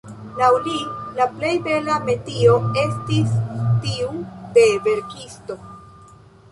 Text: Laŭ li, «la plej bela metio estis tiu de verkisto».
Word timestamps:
Laŭ 0.37 0.47
li, 0.67 0.77
«la 1.19 1.27
plej 1.33 1.51
bela 1.67 1.97
metio 2.07 2.57
estis 2.87 3.37
tiu 3.87 4.11
de 4.59 4.69
verkisto». 4.91 5.63